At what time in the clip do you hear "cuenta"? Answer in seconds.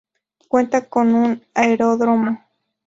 0.47-0.89